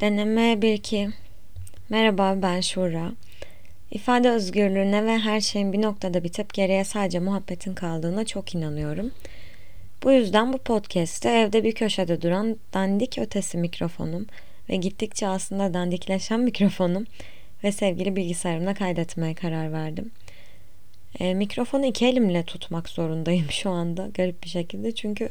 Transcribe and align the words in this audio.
Deneme 0.00 0.52
1-2 0.52 1.10
Merhaba 1.88 2.42
ben 2.42 2.60
Şura. 2.60 3.12
İfade 3.90 4.30
özgürlüğüne 4.30 5.04
ve 5.04 5.18
her 5.18 5.40
şeyin 5.40 5.72
bir 5.72 5.82
noktada 5.82 6.24
bitip 6.24 6.54
geriye 6.54 6.84
sadece 6.84 7.20
muhabbetin 7.20 7.74
kaldığına 7.74 8.24
çok 8.24 8.54
inanıyorum. 8.54 9.10
Bu 10.02 10.12
yüzden 10.12 10.52
bu 10.52 10.58
podcast'te 10.58 11.30
evde 11.30 11.64
bir 11.64 11.74
köşede 11.74 12.22
duran 12.22 12.56
dandik 12.74 13.18
ötesi 13.18 13.58
mikrofonum 13.58 14.26
ve 14.68 14.76
gittikçe 14.76 15.26
aslında 15.26 15.74
dandikleşen 15.74 16.40
mikrofonum 16.50 17.04
ve 17.64 17.72
sevgili 17.72 18.16
bilgisayarımla 18.16 18.74
kaydetmeye 18.74 19.34
karar 19.34 19.72
verdim. 19.72 20.10
E, 21.18 21.34
mikrofonu 21.34 21.86
iki 21.86 22.06
elimle 22.06 22.42
tutmak 22.42 22.88
zorundayım 22.88 23.46
şu 23.50 23.70
anda 23.70 24.08
garip 24.14 24.44
bir 24.44 24.48
şekilde 24.48 24.94
çünkü 24.94 25.28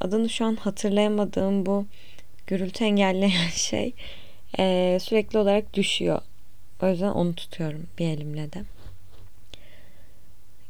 adını 0.00 0.28
şu 0.28 0.44
an 0.44 0.56
hatırlayamadığım 0.56 1.66
bu 1.66 1.86
gürültü 2.48 2.84
engelleyen 2.84 3.48
şey 3.52 3.94
e, 4.58 4.98
sürekli 5.00 5.38
olarak 5.38 5.74
düşüyor. 5.74 6.20
O 6.82 6.88
yüzden 6.88 7.10
onu 7.10 7.34
tutuyorum 7.34 7.86
bir 7.98 8.08
elimle 8.08 8.52
de. 8.52 8.62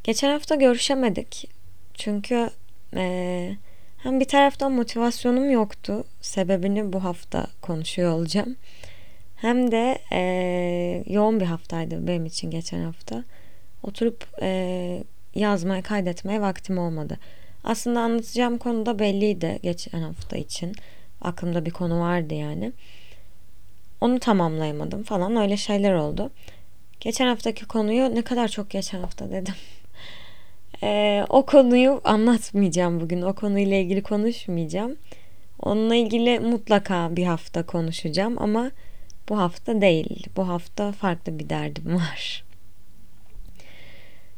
Geçen 0.05 0.31
hafta 0.31 0.55
görüşemedik. 0.55 1.51
Çünkü 1.95 2.51
e, 2.97 3.57
hem 3.99 4.21
bir 4.21 4.25
taraftan 4.25 4.73
motivasyonum 4.73 5.51
yoktu. 5.51 6.05
Sebebini 6.21 6.93
bu 6.93 7.05
hafta 7.05 7.47
konuşuyor 7.63 8.13
olacağım. 8.13 8.57
Hem 9.37 9.73
de 9.73 9.99
e, 10.13 11.05
yoğun 11.07 11.41
bir 11.41 11.47
haftaydı 11.47 12.07
benim 12.07 12.27
için 12.27 12.51
geçen 12.51 12.85
hafta. 12.85 13.25
Oturup 13.83 14.27
e, 14.43 15.03
yazmaya, 15.35 15.83
kaydetmeye 15.83 16.41
vaktim 16.41 16.79
olmadı. 16.79 17.19
Aslında 17.65 18.01
anlatacağım 18.01 18.59
konu 18.59 18.87
da 18.87 18.99
belliydi 18.99 19.59
geçen 19.63 20.01
hafta 20.01 20.37
için. 20.37 20.75
Aklımda 21.23 21.67
bir 21.67 21.71
konu 21.71 22.01
vardı 22.01 22.35
yani. 22.35 22.73
Onu 24.01 24.19
tamamlayamadım 24.19 25.03
falan 25.03 25.37
öyle 25.37 25.57
şeyler 25.57 25.95
oldu. 25.95 26.31
Geçen 27.01 27.27
haftaki 27.27 27.67
konuyu 27.67 28.15
ne 28.15 28.23
kadar 28.23 28.49
çok 28.49 28.71
geçen 28.71 29.01
hafta 29.01 29.31
dedim. 29.31 29.55
Ee, 30.83 31.25
o 31.29 31.47
konuyu 31.47 32.01
anlatmayacağım 32.05 33.01
bugün. 33.01 33.23
O 33.23 33.35
konuyla 33.35 33.77
ilgili 33.77 34.03
konuşmayacağım. 34.03 34.97
Onunla 35.63 35.95
ilgili 35.95 36.41
mutlaka 36.41 37.17
bir 37.17 37.25
hafta 37.25 37.67
konuşacağım 37.67 38.43
ama 38.43 38.71
bu 39.29 39.39
hafta 39.39 39.81
değil. 39.81 40.27
Bu 40.37 40.49
hafta 40.49 40.93
farklı 40.93 41.39
bir 41.39 41.49
derdim 41.49 41.95
var. 41.97 42.45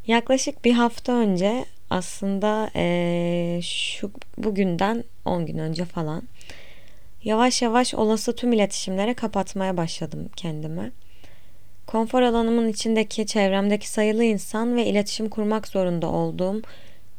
Yaklaşık 0.06 0.64
bir 0.64 0.72
hafta 0.72 1.12
önce 1.12 1.64
aslında 1.90 2.70
ee, 2.76 3.60
şu 3.62 4.10
bugünden 4.38 5.04
10 5.24 5.46
gün 5.46 5.58
önce 5.58 5.84
falan 5.84 6.22
Yavaş 7.24 7.62
yavaş 7.62 7.94
olası 7.94 8.36
tüm 8.36 8.52
iletişimlere 8.52 9.14
kapatmaya 9.14 9.76
başladım 9.76 10.28
kendime. 10.36 10.90
Konfor 11.86 12.22
alanımın 12.22 12.68
içindeki 12.68 13.26
çevremdeki 13.26 13.88
sayılı 13.88 14.24
insan 14.24 14.76
ve 14.76 14.86
iletişim 14.86 15.28
kurmak 15.28 15.68
zorunda 15.68 16.06
olduğum 16.06 16.62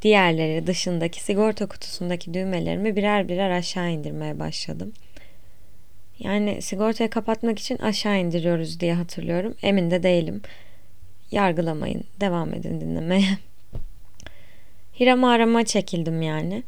diğerleri 0.02 0.67
dışındaki 0.67 1.23
sigorta 1.23 1.67
kutusundaki 1.67 2.33
düğmelerimi 2.33 2.95
birer 2.95 3.30
birer 3.30 3.52
aşağı 3.52 3.91
indirmeye 3.91 4.39
başladım. 4.39 4.93
Yani 6.19 6.61
sigortayı 6.61 7.09
kapatmak 7.09 7.59
için 7.59 7.77
aşağı 7.77 8.19
indiriyoruz 8.19 8.80
diye 8.80 8.93
hatırlıyorum. 8.93 9.55
Emin 9.61 9.91
de 9.91 10.03
değilim. 10.03 10.41
Yargılamayın. 11.31 12.03
Devam 12.19 12.53
edin 12.53 12.81
dinlemeye. 12.81 13.38
Hiram 14.99 15.23
arama 15.23 15.65
çekildim 15.65 16.21
yani. 16.21 16.63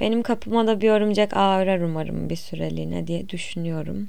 Benim 0.00 0.22
kapıma 0.22 0.66
da 0.66 0.80
bir 0.80 0.90
örümcek 0.90 1.36
ağ 1.36 1.60
örer 1.60 1.80
umarım 1.80 2.30
bir 2.30 2.36
süreliğine 2.36 3.06
diye 3.06 3.28
düşünüyorum. 3.28 4.08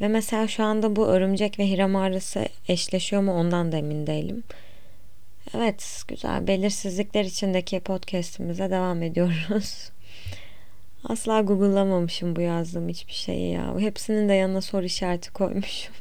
Ve 0.00 0.08
mesela 0.08 0.48
şu 0.48 0.64
anda 0.64 0.96
bu 0.96 1.06
örümcek 1.06 1.58
ve 1.58 1.68
hiram 1.68 1.96
ağrısı 1.96 2.46
eşleşiyor 2.68 3.22
mu 3.22 3.32
ondan 3.32 3.72
da 3.72 3.76
emin 3.76 4.06
değilim. 4.06 4.42
Evet 5.54 6.02
güzel 6.08 6.46
belirsizlikler 6.46 7.24
içindeki 7.24 7.80
podcastimize 7.80 8.70
devam 8.70 9.02
ediyoruz. 9.02 9.90
Asla 11.04 11.40
google'lamamışım 11.40 12.36
bu 12.36 12.40
yazdığım 12.40 12.88
hiçbir 12.88 13.12
şeyi 13.12 13.52
ya. 13.52 13.78
Hepsinin 13.78 14.28
de 14.28 14.34
yanına 14.34 14.60
soru 14.60 14.84
işareti 14.84 15.32
koymuşum. 15.32 15.94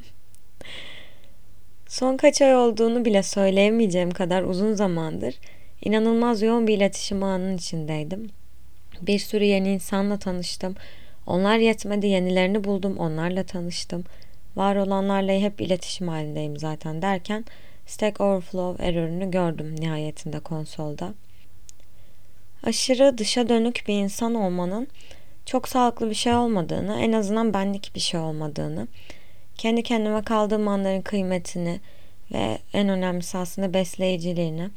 Son 1.88 2.18
kaç 2.18 2.42
ay 2.42 2.56
olduğunu 2.56 3.06
bile 3.06 3.24
söyleyemeyeceğim 3.24 4.12
kadar 4.12 4.44
uzun 4.44 4.74
zamandır 4.74 5.36
inanılmaz 5.82 6.42
yoğun 6.42 6.68
bir 6.68 6.78
iletişim 6.78 7.24
anının 7.24 7.58
içindeydim. 7.58 8.30
Bir 9.08 9.20
sürü 9.20 9.44
yeni 9.44 9.74
insanla 9.74 10.18
tanıştım. 10.18 10.76
Onlar 11.28 11.58
yetmedi 11.58 12.08
yenilerini 12.08 12.64
buldum 12.64 12.98
onlarla 12.98 13.44
tanıştım. 13.44 14.04
Var 14.56 14.76
olanlarla 14.76 15.34
hep 15.34 15.62
iletişim 15.62 16.08
halindeyim 16.08 16.58
zaten 16.58 17.02
derken 17.02 17.46
Stack 17.88 18.22
Overflow 18.22 18.86
error'ını 18.88 19.32
gördüm 19.32 19.76
nihayetinde 19.80 20.40
konsolda. 20.40 21.14
Aşırı 22.64 23.18
dışa 23.18 23.50
dönük 23.50 23.84
bir 23.88 23.94
insan 23.94 24.36
olmanın 24.36 24.88
çok 25.46 25.68
sağlıklı 25.68 26.10
bir 26.10 26.16
şey 26.16 26.36
olmadığını, 26.36 27.00
en 27.00 27.12
azından 27.12 27.54
benlik 27.54 27.92
bir 27.96 28.00
şey 28.00 28.20
olmadığını, 28.20 28.88
kendi 29.58 29.84
kendime 29.84 30.22
kaldığım 30.22 30.68
anların 30.68 31.02
kıymetini 31.02 31.80
ve 32.32 32.58
en 32.74 32.90
önemlisi 32.90 33.38
aslında 33.38 33.74
besleyiciliğini, 33.74 34.70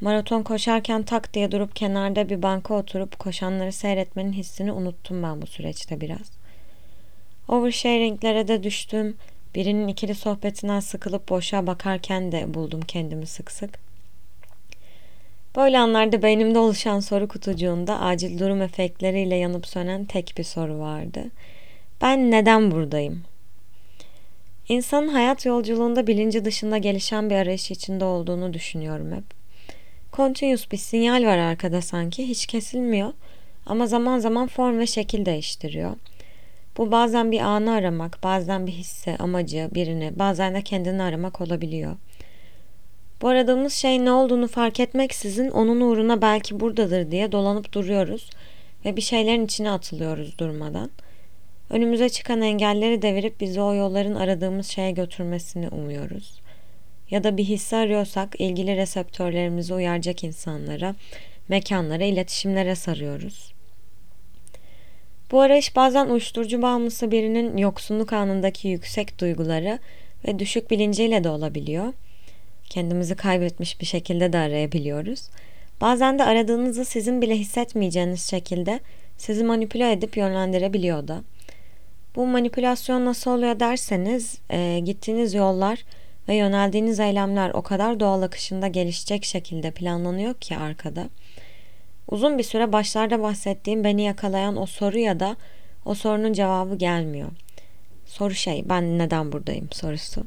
Maraton 0.00 0.42
koşarken 0.42 1.02
tak 1.02 1.34
diye 1.34 1.52
durup 1.52 1.76
kenarda 1.76 2.28
bir 2.28 2.42
banka 2.42 2.74
oturup 2.74 3.18
koşanları 3.18 3.72
seyretmenin 3.72 4.32
hissini 4.32 4.72
unuttum 4.72 5.22
ben 5.22 5.42
bu 5.42 5.46
süreçte 5.46 6.00
biraz. 6.00 6.30
Oversharinglere 7.48 8.48
de 8.48 8.62
düştüm. 8.62 9.16
Birinin 9.54 9.88
ikili 9.88 10.14
sohbetinden 10.14 10.80
sıkılıp 10.80 11.28
boşa 11.28 11.66
bakarken 11.66 12.32
de 12.32 12.54
buldum 12.54 12.80
kendimi 12.80 13.26
sık 13.26 13.50
sık. 13.50 13.78
Böyle 15.56 15.78
anlarda 15.78 16.22
beynimde 16.22 16.58
oluşan 16.58 17.00
soru 17.00 17.28
kutucuğunda 17.28 18.00
acil 18.00 18.38
durum 18.38 18.62
efektleriyle 18.62 19.36
yanıp 19.36 19.66
sönen 19.66 20.04
tek 20.04 20.34
bir 20.38 20.44
soru 20.44 20.78
vardı. 20.78 21.24
Ben 22.02 22.30
neden 22.30 22.70
buradayım? 22.70 23.22
İnsanın 24.68 25.08
hayat 25.08 25.46
yolculuğunda 25.46 26.06
bilinci 26.06 26.44
dışında 26.44 26.78
gelişen 26.78 27.30
bir 27.30 27.34
arayış 27.34 27.70
içinde 27.70 28.04
olduğunu 28.04 28.52
düşünüyorum 28.52 29.12
hep. 29.12 29.39
Continuous 30.12 30.70
bir 30.72 30.76
sinyal 30.76 31.24
var 31.24 31.38
arkada 31.38 31.82
sanki. 31.82 32.28
Hiç 32.28 32.46
kesilmiyor. 32.46 33.12
Ama 33.66 33.86
zaman 33.86 34.18
zaman 34.18 34.46
form 34.48 34.78
ve 34.78 34.86
şekil 34.86 35.26
değiştiriyor. 35.26 35.96
Bu 36.76 36.90
bazen 36.90 37.32
bir 37.32 37.40
anı 37.40 37.72
aramak, 37.72 38.18
bazen 38.22 38.66
bir 38.66 38.72
hisse, 38.72 39.16
amacı, 39.16 39.68
birini, 39.74 40.12
bazen 40.18 40.54
de 40.54 40.62
kendini 40.62 41.02
aramak 41.02 41.40
olabiliyor. 41.40 41.96
Bu 43.22 43.28
aradığımız 43.28 43.72
şey 43.72 44.04
ne 44.04 44.12
olduğunu 44.12 44.48
fark 44.48 44.80
etmeksizin 44.80 45.50
onun 45.50 45.80
uğruna 45.80 46.22
belki 46.22 46.60
buradadır 46.60 47.10
diye 47.10 47.32
dolanıp 47.32 47.72
duruyoruz 47.72 48.30
ve 48.84 48.96
bir 48.96 49.02
şeylerin 49.02 49.44
içine 49.44 49.70
atılıyoruz 49.70 50.38
durmadan. 50.38 50.90
Önümüze 51.70 52.08
çıkan 52.08 52.42
engelleri 52.42 53.02
devirip 53.02 53.40
bizi 53.40 53.60
o 53.60 53.74
yolların 53.74 54.14
aradığımız 54.14 54.66
şeye 54.66 54.90
götürmesini 54.90 55.68
umuyoruz 55.68 56.40
ya 57.10 57.24
da 57.24 57.36
bir 57.36 57.44
hissi 57.44 57.76
arıyorsak 57.76 58.40
ilgili 58.40 58.76
reseptörlerimizi 58.76 59.74
uyaracak 59.74 60.24
insanlara, 60.24 60.94
mekanlara, 61.48 62.04
iletişimlere 62.04 62.74
sarıyoruz. 62.74 63.52
Bu 65.30 65.40
arayış 65.40 65.76
bazen 65.76 66.06
uyuşturucu 66.06 66.62
bağımlısı 66.62 67.10
birinin 67.10 67.56
yoksunluk 67.56 68.12
anındaki 68.12 68.68
yüksek 68.68 69.20
duyguları 69.20 69.78
ve 70.28 70.38
düşük 70.38 70.70
bilinciyle 70.70 71.24
de 71.24 71.28
olabiliyor. 71.28 71.92
Kendimizi 72.64 73.14
kaybetmiş 73.14 73.80
bir 73.80 73.86
şekilde 73.86 74.32
de 74.32 74.38
arayabiliyoruz. 74.38 75.28
Bazen 75.80 76.18
de 76.18 76.24
aradığınızı 76.24 76.84
sizin 76.84 77.22
bile 77.22 77.36
hissetmeyeceğiniz 77.36 78.30
şekilde 78.30 78.80
sizi 79.16 79.44
manipüle 79.44 79.92
edip 79.92 80.16
yönlendirebiliyor 80.16 81.08
da. 81.08 81.22
Bu 82.16 82.26
manipülasyon 82.26 83.04
nasıl 83.04 83.30
oluyor 83.30 83.60
derseniz 83.60 84.38
e, 84.50 84.80
gittiğiniz 84.84 85.34
yollar 85.34 85.84
ve 86.30 86.34
yöneldiğiniz 86.34 87.00
eylemler 87.00 87.50
o 87.50 87.62
kadar 87.62 88.00
doğal 88.00 88.22
akışında 88.22 88.68
gelişecek 88.68 89.24
şekilde 89.24 89.70
planlanıyor 89.70 90.34
ki 90.34 90.56
arkada. 90.56 91.08
Uzun 92.08 92.38
bir 92.38 92.42
süre 92.42 92.72
başlarda 92.72 93.22
bahsettiğim 93.22 93.84
beni 93.84 94.02
yakalayan 94.02 94.56
o 94.56 94.66
soru 94.66 94.98
ya 94.98 95.20
da 95.20 95.36
o 95.84 95.94
sorunun 95.94 96.32
cevabı 96.32 96.76
gelmiyor. 96.76 97.28
Soru 98.06 98.34
şey 98.34 98.62
ben 98.68 98.98
neden 98.98 99.32
buradayım 99.32 99.68
sorusu. 99.72 100.24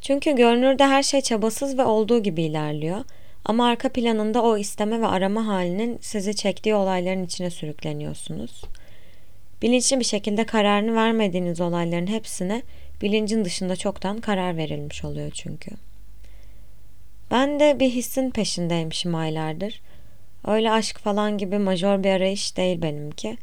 Çünkü 0.00 0.36
görünürde 0.36 0.86
her 0.86 1.02
şey 1.02 1.20
çabasız 1.20 1.78
ve 1.78 1.84
olduğu 1.84 2.22
gibi 2.22 2.42
ilerliyor. 2.42 3.04
Ama 3.44 3.66
arka 3.66 3.88
planında 3.88 4.42
o 4.42 4.58
isteme 4.58 5.00
ve 5.00 5.06
arama 5.06 5.46
halinin 5.46 5.98
sizi 6.00 6.36
çektiği 6.36 6.74
olayların 6.74 7.24
içine 7.24 7.50
sürükleniyorsunuz. 7.50 8.62
Bilinçli 9.62 10.00
bir 10.00 10.04
şekilde 10.04 10.44
kararını 10.44 10.94
vermediğiniz 10.94 11.60
olayların 11.60 12.06
hepsine 12.06 12.62
Bilincin 13.02 13.44
dışında 13.44 13.76
çoktan 13.76 14.20
karar 14.20 14.56
verilmiş 14.56 15.04
oluyor 15.04 15.30
çünkü. 15.30 15.70
Ben 17.30 17.60
de 17.60 17.80
bir 17.80 17.90
hissin 17.90 18.30
peşindeymişim 18.30 19.14
aylardır. 19.14 19.80
Öyle 20.46 20.70
aşk 20.70 20.98
falan 20.98 21.38
gibi 21.38 21.58
majör 21.58 22.04
bir 22.04 22.10
arayış 22.10 22.56
değil 22.56 22.82
benimki. 22.82 23.36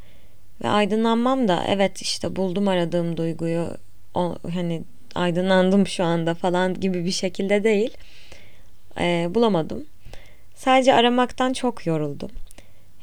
Ve 0.64 0.68
aydınlanmam 0.68 1.48
da 1.48 1.64
evet 1.68 2.02
işte 2.02 2.36
buldum 2.36 2.68
aradığım 2.68 3.16
duyguyu 3.16 3.68
o, 4.14 4.36
hani 4.52 4.82
aydınlandım 5.14 5.86
şu 5.86 6.04
anda 6.04 6.34
falan 6.34 6.80
gibi 6.80 7.04
bir 7.04 7.10
şekilde 7.10 7.64
değil. 7.64 7.96
Ee, 9.00 9.26
bulamadım. 9.30 9.86
Sadece 10.54 10.94
aramaktan 10.94 11.52
çok 11.52 11.86
yoruldum. 11.86 12.30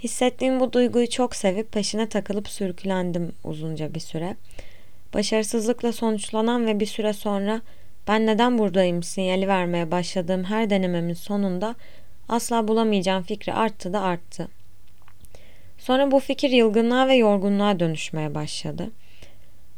Hissettiğim 0.04 0.60
bu 0.60 0.74
duyguyu 0.74 1.10
çok 1.10 1.36
sevip 1.36 1.72
peşine 1.72 2.10
takılıp 2.10 2.50
sürüklendim 2.50 3.32
uzunca 3.44 3.94
bir 3.94 4.00
süre. 4.00 4.36
Başarısızlıkla 5.16 5.92
sonuçlanan 5.92 6.68
ve 6.68 6.80
bir 6.80 6.86
süre 6.86 7.14
sonra 7.14 7.62
ben 8.08 8.26
neden 8.26 8.58
buradayım 8.58 9.04
sinyali 9.04 9.48
vermeye 9.48 9.92
başladığım 9.92 10.44
her 10.44 10.70
denememin 10.70 11.14
sonunda 11.14 11.76
asla 12.30 12.68
bulamayacağım 12.68 13.24
fikri 13.24 13.54
arttı 13.54 13.94
da 13.94 14.02
arttı. 14.02 14.48
Sonra 15.78 16.12
bu 16.12 16.20
fikir 16.20 16.50
yılgınlığa 16.50 17.08
ve 17.08 17.16
yorgunluğa 17.16 17.80
dönüşmeye 17.80 18.36
başladı. 18.36 18.92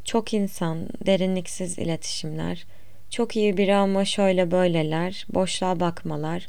Çok 0.04 0.34
insan, 0.34 0.88
derinliksiz 1.06 1.78
iletişimler, 1.78 2.66
çok 3.10 3.36
iyi 3.36 3.56
biri 3.56 3.74
ama 3.74 4.04
şöyle 4.04 4.50
böyleler, 4.50 5.26
boşluğa 5.28 5.80
bakmalar, 5.80 6.46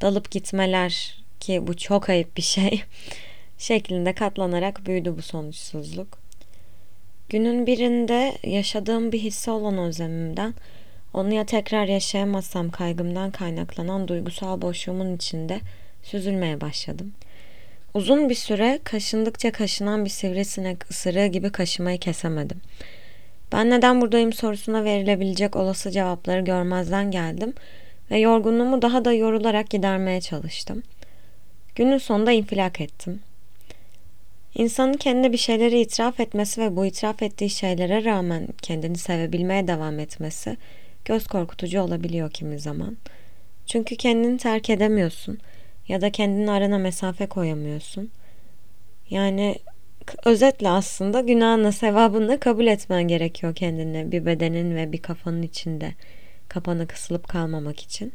dalıp 0.00 0.30
gitmeler 0.30 1.22
ki 1.40 1.66
bu 1.66 1.76
çok 1.76 2.08
ayıp 2.08 2.36
bir 2.36 2.42
şey 2.42 2.82
şeklinde 3.58 4.12
katlanarak 4.12 4.86
büyüdü 4.86 5.14
bu 5.18 5.22
sonuçsuzluk. 5.22 6.21
Günün 7.32 7.66
birinde 7.66 8.32
yaşadığım 8.42 9.12
bir 9.12 9.18
hisse 9.18 9.50
olan 9.50 9.78
özlemimden, 9.78 10.54
onu 11.14 11.34
ya 11.34 11.46
tekrar 11.46 11.84
yaşayamazsam 11.84 12.70
kaygımdan 12.70 13.30
kaynaklanan 13.30 14.08
duygusal 14.08 14.62
boşluğumun 14.62 15.16
içinde 15.16 15.60
süzülmeye 16.02 16.60
başladım. 16.60 17.12
Uzun 17.94 18.28
bir 18.28 18.34
süre 18.34 18.80
kaşındıkça 18.84 19.52
kaşınan 19.52 20.04
bir 20.04 20.10
sivrisinek 20.10 20.90
ısırığı 20.90 21.26
gibi 21.26 21.50
kaşımayı 21.52 21.98
kesemedim. 21.98 22.60
Ben 23.52 23.70
neden 23.70 24.00
buradayım 24.00 24.32
sorusuna 24.32 24.84
verilebilecek 24.84 25.56
olası 25.56 25.90
cevapları 25.90 26.40
görmezden 26.40 27.10
geldim 27.10 27.54
ve 28.10 28.18
yorgunluğumu 28.18 28.82
daha 28.82 29.04
da 29.04 29.12
yorularak 29.12 29.70
gidermeye 29.70 30.20
çalıştım. 30.20 30.82
Günün 31.74 31.98
sonunda 31.98 32.32
infilak 32.32 32.80
ettim. 32.80 33.20
İnsanın 34.54 34.92
kendine 34.92 35.32
bir 35.32 35.38
şeyleri 35.38 35.80
itiraf 35.80 36.20
etmesi 36.20 36.60
ve 36.60 36.76
bu 36.76 36.86
itiraf 36.86 37.22
ettiği 37.22 37.50
şeylere 37.50 38.04
rağmen 38.04 38.48
kendini 38.62 38.98
sevebilmeye 38.98 39.68
devam 39.68 39.98
etmesi 39.98 40.56
göz 41.04 41.26
korkutucu 41.26 41.80
olabiliyor 41.80 42.30
kimi 42.30 42.58
zaman. 42.58 42.96
Çünkü 43.66 43.96
kendini 43.96 44.38
terk 44.38 44.70
edemiyorsun 44.70 45.38
ya 45.88 46.00
da 46.00 46.10
kendini 46.10 46.50
arana 46.50 46.78
mesafe 46.78 47.26
koyamıyorsun. 47.26 48.10
Yani 49.10 49.56
özetle 50.24 50.68
aslında 50.68 51.20
günahını 51.20 51.72
sevabını 51.72 52.40
kabul 52.40 52.66
etmen 52.66 53.02
gerekiyor 53.02 53.54
kendine 53.54 54.12
bir 54.12 54.26
bedenin 54.26 54.76
ve 54.76 54.92
bir 54.92 55.02
kafanın 55.02 55.42
içinde 55.42 55.94
kapanı 56.48 56.86
kısılıp 56.86 57.28
kalmamak 57.28 57.80
için. 57.80 58.12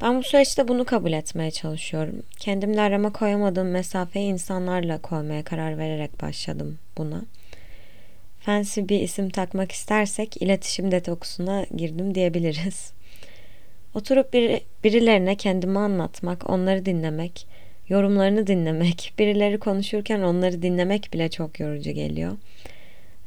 Ben 0.00 0.18
bu 0.18 0.22
süreçte 0.22 0.68
bunu 0.68 0.84
kabul 0.84 1.12
etmeye 1.12 1.50
çalışıyorum. 1.50 2.22
Kendimle 2.38 2.80
arama 2.80 3.12
koyamadığım 3.12 3.70
mesafeyi 3.70 4.32
insanlarla 4.32 4.98
koymaya 4.98 5.44
karar 5.44 5.78
vererek 5.78 6.22
başladım 6.22 6.78
buna. 6.98 7.22
Fancy 8.40 8.80
bir 8.80 9.00
isim 9.00 9.30
takmak 9.30 9.72
istersek 9.72 10.42
iletişim 10.42 10.90
detoksuna 10.90 11.66
girdim 11.76 12.14
diyebiliriz. 12.14 12.92
Oturup 13.94 14.32
bir, 14.32 14.60
birilerine 14.84 15.36
kendimi 15.36 15.78
anlatmak, 15.78 16.50
onları 16.50 16.86
dinlemek, 16.86 17.46
yorumlarını 17.88 18.46
dinlemek, 18.46 19.12
birileri 19.18 19.58
konuşurken 19.58 20.20
onları 20.20 20.62
dinlemek 20.62 21.12
bile 21.12 21.30
çok 21.30 21.60
yorucu 21.60 21.90
geliyor. 21.90 22.32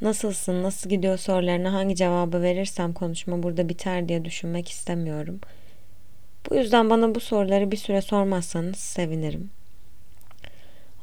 Nasılsın, 0.02 0.64
nasıl 0.64 0.90
gidiyor 0.90 1.18
sorularına 1.18 1.74
hangi 1.74 1.96
cevabı 1.96 2.42
verirsem 2.42 2.94
konuşma 2.94 3.44
burada 3.44 3.70
biter 3.70 4.10
diye 4.10 4.26
düşünmek 4.26 4.70
istemiyorum.'' 4.70 5.59
Bu 6.50 6.56
yüzden 6.56 6.90
bana 6.90 7.16
bu 7.16 7.20
soruları 7.20 7.72
bir 7.72 7.78
süre 7.78 8.02
sormazsanız 8.02 8.78
sevinirim. 8.78 9.50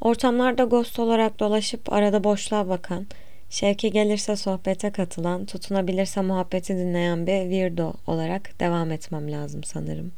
Ortamlarda 0.01 0.63
ghost 0.63 0.99
olarak 0.99 1.39
dolaşıp 1.39 1.93
arada 1.93 2.23
boşluğa 2.23 2.69
bakan, 2.69 3.07
şevke 3.49 3.89
gelirse 3.89 4.35
sohbete 4.35 4.91
katılan, 4.91 5.45
tutunabilirse 5.45 6.21
muhabbeti 6.21 6.77
dinleyen 6.77 7.27
bir 7.27 7.41
weirdo 7.41 7.93
olarak 8.07 8.59
devam 8.59 8.91
etmem 8.91 9.31
lazım 9.31 9.63
sanırım. 9.63 10.11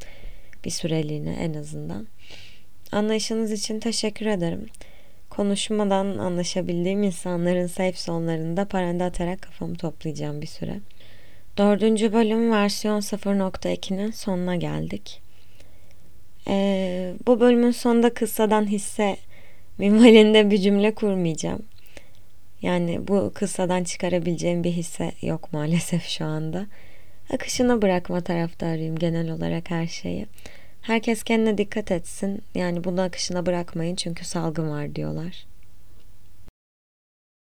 Bir 0.66 0.70
süreliğine 0.70 1.34
en 1.34 1.54
azından. 1.54 2.08
Anlayışınız 2.92 3.52
için 3.52 3.80
teşekkür 3.80 4.26
ederim. 4.26 4.66
Konuşmadan 5.30 6.18
anlaşabildiğim 6.18 7.04
insanların 7.04 7.68
safe 7.68 7.98
zone'larında 7.98 8.66
paranda 8.66 9.06
atarak 9.06 9.42
kafamı 9.42 9.76
toplayacağım 9.76 10.42
bir 10.42 10.48
süre. 10.48 10.80
Dördüncü 11.60 12.14
bölüm 12.14 12.52
versiyon 12.52 13.00
0.2'nin 13.00 14.12
sonuna 14.12 14.56
geldik. 14.56 15.22
Ee, 16.48 17.14
bu 17.28 17.40
bölümün 17.40 17.72
sonunda 17.72 18.14
kıssadan 18.14 18.68
hisse 18.68 19.18
minvalinde 19.78 20.52
bir 20.52 20.58
cümle 20.58 20.96
kurmayacağım. 20.96 21.64
Yani 22.62 23.08
bu 23.08 23.32
kıssadan 23.36 23.84
çıkarabileceğim 23.84 24.64
bir 24.64 24.72
hisse 24.72 25.12
yok 25.22 25.54
maalesef 25.54 26.04
şu 26.04 26.26
anda. 26.26 26.66
Akışına 27.34 27.82
bırakma 27.82 28.22
taraftarıyım 28.22 28.96
genel 28.96 29.32
olarak 29.32 29.70
her 29.70 29.88
şeyi. 29.88 30.26
Herkes 30.82 31.24
kendine 31.24 31.58
dikkat 31.58 31.92
etsin. 31.92 32.42
Yani 32.56 32.84
bunu 32.84 33.02
akışına 33.02 33.46
bırakmayın 33.46 33.96
çünkü 33.96 34.26
salgın 34.26 34.70
var 34.70 34.96
diyorlar. 34.96 35.49